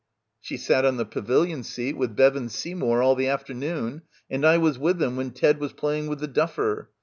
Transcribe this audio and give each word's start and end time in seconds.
"She 0.39 0.57
sat 0.57 0.83
on 0.83 0.97
the 0.97 1.05
pavilion 1.05 1.61
seat 1.61 1.95
with 1.95 2.15
Bevan 2.15 2.49
Sey 2.49 2.73
mour 2.73 3.03
all 3.03 3.13
the 3.13 3.27
afternoon 3.27 4.01
and 4.31 4.43
I 4.43 4.57
was 4.57 4.79
with 4.79 4.97
them 4.97 5.15
when 5.15 5.29
Ted 5.29 5.59
was 5.59 5.73
playing 5.73 6.07
with 6.07 6.19
the 6.21 6.27
duffer. 6.27 6.89